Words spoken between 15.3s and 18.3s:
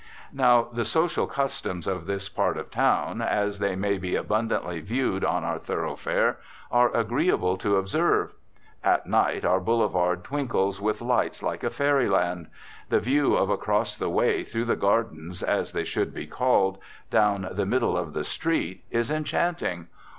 as they should be called, down the middle of the